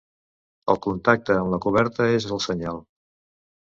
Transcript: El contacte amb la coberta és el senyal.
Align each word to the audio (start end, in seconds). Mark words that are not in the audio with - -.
El 0.73 0.79
contacte 0.85 1.37
amb 1.41 1.53
la 1.55 1.59
coberta 1.67 2.09
és 2.17 2.29
el 2.37 2.43
senyal. 2.47 2.85